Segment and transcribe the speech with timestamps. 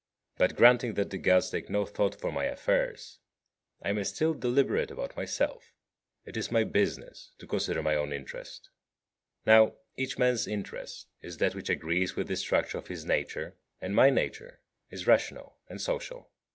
[0.37, 3.19] But, granting that the Gods take no thought for my affairs,
[3.83, 5.73] I may still deliberate about myself.
[6.25, 8.71] It is my business to consider my own interest.
[9.45, 13.95] Now, each man's interest is that which agrees with the structure of his nature, and
[13.95, 16.31] my nature is rational and social.